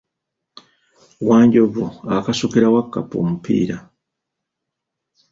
[1.27, 1.83] Wanjovu
[2.17, 3.77] akasukira Wakkapa omupiira.